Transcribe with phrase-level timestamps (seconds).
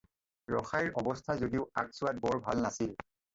[0.53, 2.99] ৰসাইৰ অৱস্থা যদিও আগ ছোৱাত বৰ ভাল নাছিল।